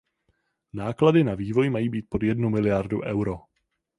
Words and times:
Náklady 0.73 1.23
na 1.23 1.35
vývoj 1.35 1.69
mají 1.69 1.89
být 1.89 2.05
pod 2.09 2.23
jednu 2.23 2.49
miliardu 2.49 3.01
Euro. 3.01 3.37